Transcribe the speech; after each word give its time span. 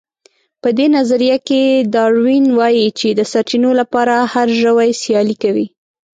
په 0.61 0.69
دې 0.77 0.87
نظريه 0.95 1.37
کې 1.47 1.61
داروېن 1.93 2.45
وايي 2.59 2.87
چې 2.99 3.07
د 3.13 3.21
سرچينو 3.31 3.71
لپاره 3.81 4.15
هر 4.33 4.47
ژوی 4.61 4.89
سيالي 5.01 5.35
کوي. 5.43 5.67